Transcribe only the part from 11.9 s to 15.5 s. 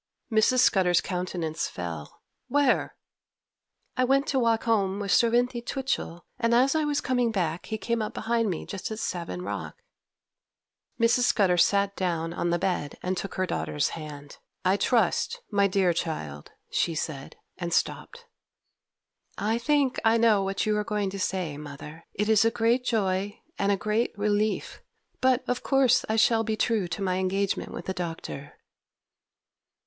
down on the bed, and took her daughter's hand. 'I trust,